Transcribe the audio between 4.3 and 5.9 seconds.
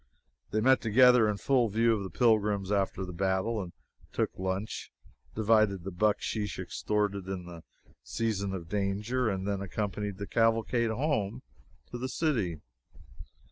lunch, divided